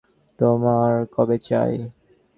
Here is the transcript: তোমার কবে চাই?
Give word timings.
তোমার 0.39 0.91
কবে 1.15 1.37
চাই? 1.47 1.73